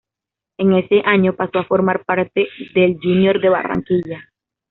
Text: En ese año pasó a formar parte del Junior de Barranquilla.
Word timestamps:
En 0.57 0.73
ese 0.73 1.03
año 1.05 1.35
pasó 1.35 1.59
a 1.59 1.63
formar 1.65 2.03
parte 2.03 2.47
del 2.73 2.95
Junior 2.99 3.39
de 3.39 3.49
Barranquilla. 3.49 4.31